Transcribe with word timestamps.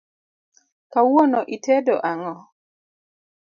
Kawuono 0.91 1.39
itedo 1.55 1.95
ang’o? 2.09 2.35